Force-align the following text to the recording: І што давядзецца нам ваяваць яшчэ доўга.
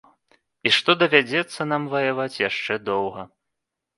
І 0.67 0.71
што 0.77 0.93
давядзецца 1.01 1.67
нам 1.73 1.85
ваяваць 1.93 2.39
яшчэ 2.49 2.73
доўга. 2.89 3.21